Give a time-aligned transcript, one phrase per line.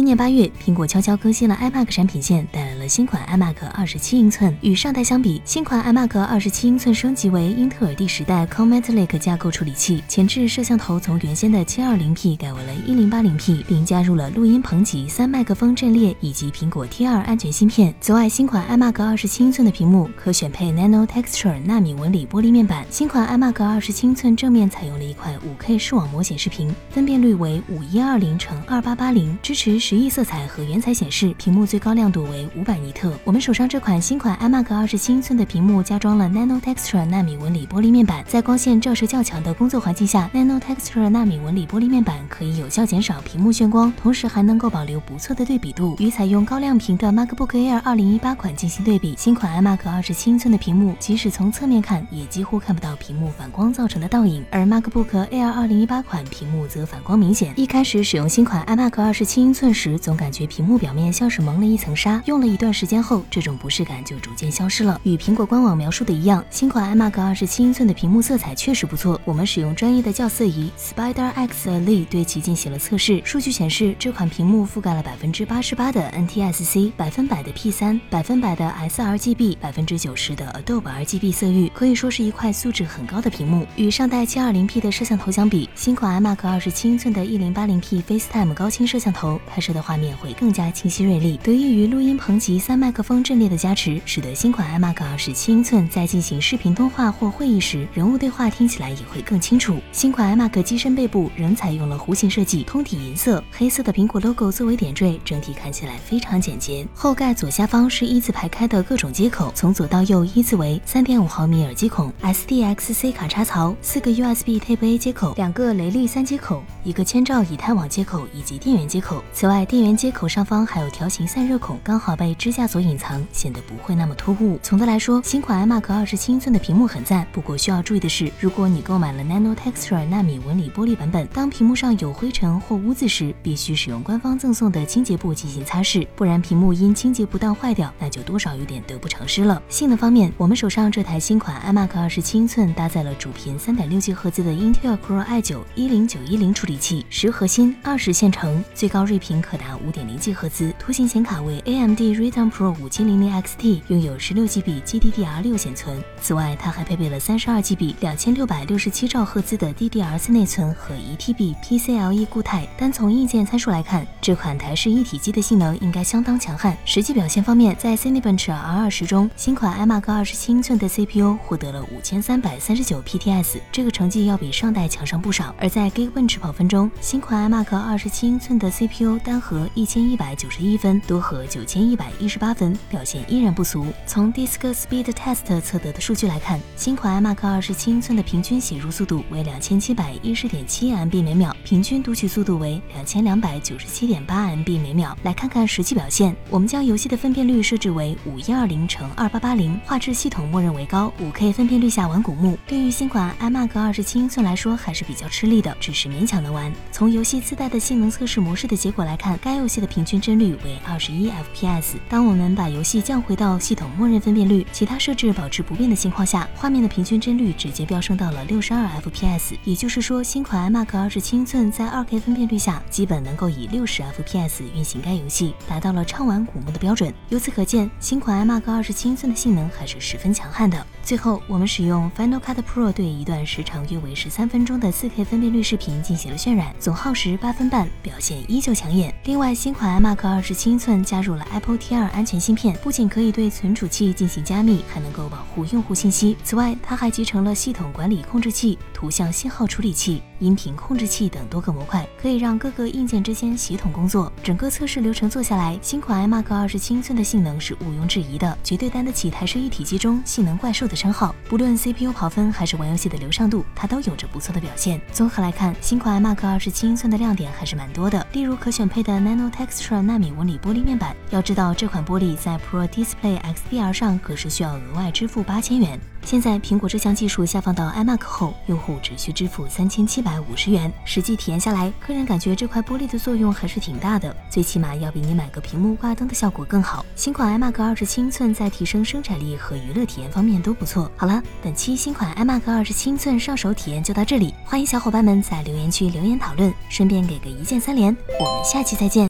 [0.00, 4.52] 今年八月，苹果悄悄更新了 iMac 产品线，但新款 iMac 二十七英寸。
[4.62, 17.94] 与上代相比，新款 iMac 二十七英寸升级为英特尔第十代 Comet Lake 架构处理器，前置摄像头从原先的七二零 P 改为了一零八零 P，并加入了录音棚级三麦克风阵列以及苹果 T 二安全芯片。
[18.00, 22.84] 此外，新款 iMac 二十七英寸的屏幕可选配 Nano Texture 纳米纹理玻璃面板。
[22.90, 33.12] 新款 iMac 二十七英寸正面采用了一块五 K 视网膜显示屏，分辨率为五一二零乘二八八零，支持十亿色彩和原彩显示，屏幕最高亮度为五百尼特。
[33.24, 45.96] 我们手上这款新款 iMac 二十七英寸的屏幕加装了 Nano Texture 纳米纹理玻璃面板，在光线照射较强的工作环境下，Nano Texture 纳米纹理玻璃面板可以有效减少屏幕眩光，同时还能够保留不错的对比度。
[45.98, 57.52] 与采用高亮屏的 MacBook Air 二零一八款进行对比，新款 iMac 二十七英寸的屏幕，即使从侧面看，也几乎看不到屏幕反光造成的倒影，而 MacBook Air 二零一八款屏幕则反光明显。
[57.56, 65.00] 一开始使用新款 iMac 二十七英寸时，总感觉屏幕表面像是蒙了一层纱，用了一段时间后，这种不适感就逐渐消失了。
[65.04, 69.20] 与苹果官网描述的一样，新款 iMac 二十七英寸的屏幕色彩确实不错。
[69.24, 83.66] 我们使用专业的校色仪 Spider X Elite 对其进行了测试，数据显示这款屏幕覆盖了百分之八十八的 NTSC，百分百的 P 三，百分百的 sRGB，百分之九十的 Adobe RGB 色域，可以说是一块素质很高的屏幕。
[83.76, 91.38] 与上代七二零 P 的摄像头相比，新款 iMac 二十七英寸的一零八零 P FaceTime 高清摄像头拍摄的画面会更加清晰锐利。
[91.42, 99.78] 得益于录音棚级三麦克风阵列的加持，使得新款 iMac 二十七英寸在进行视频通话或会议时，人物对话听起来也会更清楚。
[99.90, 106.86] 新款 iMac 机身背部仍采用了弧形设计，通体银色，黑色的苹果 logo 作为点缀，整体看起来非常简洁。
[106.94, 119.22] 后盖左下方是一字排开的各种接口，从左到右依次为三点五毫米耳机孔、SDXC 卡插槽、四个 USB Type A 接口、两个雷利三接口、一个千兆以太网接口以及电源接口。
[119.32, 124.58] 此外，电源接口上方还有条形散热孔，刚好被支架所隐藏，显得不会那么突兀。
[124.62, 127.26] 总的来说，新款 iMac 二十七英寸的屏幕很赞。
[127.32, 139.62] 不过需要注意的是，如果你购买了 Nano Texture 纳米纹理玻璃版本，当屏幕上有灰尘或污渍时，必须使用官方赠送的清洁布进行擦拭，不然屏幕因清洁不当坏掉，那就多少有点得不偿失了。
[139.68, 152.00] 性能方面，我们手上这台新款 iMac 二十七英寸搭载了主频三点六 G 赫兹的 Intel Core i 九一零九一零处理器，十核心，二十线程，最高睿频可达五点零 G 赫兹，图形显卡为 AMD
[152.30, 156.02] Pro 五七零零 XT，拥有十六 GB GDDR 六显存。
[156.20, 162.68] 此外，它还配备了三十二 GB 两千六百六十七兆赫兹的 DDR 四内存和一 TB PCIe 固态。
[162.78, 166.76] 单从硬件参数来看，这款台式一体机的性能应该相当强悍。
[166.84, 175.54] 实际表现方面，在 Cinebench R 二十中，新款 iMac 二十七英寸的 CPU 获得了五千三百三十九 PTS，这个成绩要比上代强上不少。
[175.58, 183.86] 而在 Geekbench 跑分中，新款 iMac 二十七英寸的 CPU 单核一千一百九十一分，多核九千一百一十八分，表现依然不俗。
[184.06, 195.16] 从 Disk Speed Test 测得的数据来看，新款 iMac 二十七英寸的平均写入速度为两千七百一十点七 MB 每秒，平均读取速度为两千两百九十七点八 MB 每秒。
[195.22, 202.58] 来看看实际表现，我们将游戏的分辨率设置为五一二零乘二八八零，画质系统默认为高，五 K 分辨率下玩古墓。
[202.66, 206.72] 对于新款 iMac 二十七英寸来说还是比较吃力的，只是勉强能玩。
[206.92, 211.94] 从游戏自带的性能测试模式的结果来看，该游戏的平均帧率为二十一 FPS。
[212.10, 227.14] 当我们把游戏降回到系统默认分辨率其他设置保持不变的情况下画面的平均帧率直接飙升到了六十二 fps 也就是说新款 imac 二十七英寸在二 k 分辨率下基本能够以六十 fps 运行该游戏达到了畅玩古墓的标准。
[227.28, 230.84] 由此可见新款 imac 二十七英寸的性能还是十分强悍的。
[231.04, 239.14] 最后我们使用 final cut pro 对一段时长约为十三分钟的四 k 分辨率视频进行了渲染总耗时八分半表现依旧抢眼。
[239.26, 246.36] 另外新款 imac 二十七英寸加入了 apple t 二二安全芯片不仅可以对存储器进行加密还能够保护用户信息。
[246.42, 250.22] 此外它还集成了系统管理控制器图像信号处理器。
[250.40, 254.32] 音频控制器等多个模块，可以让各个硬件之间协同工作。
[254.42, 261.34] 整个测试流程做下来，新款 iMac 二十七英寸的性能是毋庸置疑的，绝对担得起台式一体机中性能怪兽的称号。
[261.48, 265.00] 不论 CPU 跑分还是玩游戏的流畅度，它都有着不错的表现。
[265.12, 271.14] 综合来看，新款 iMac 二十七英寸的亮点还是蛮多的，例如可选配的 Nano Texture 纳米纹理玻璃面板。
[271.30, 276.00] 要知道，这款玻璃在 Pro Display XDR 上可是需要额外支付八千元。
[276.22, 280.92] 现在苹果这项技术下放到 iMac 后，用户只需支付三千七百百五十元。
[281.04, 287.04] 实际体验下来，个人感觉这块玻璃的作用还是挺大的，最起码要比你买个屏幕挂灯的效果更好。
[287.16, 291.10] 新款 iMac 二十七英寸在提升生产力和娱乐体验方面都不错。
[291.16, 299.28] 好了，本期新款 iMac 二十七英寸上手体验就到这里，欢迎小伙伴们在留言区留言讨论，顺便给个一键三连，我们下期再见。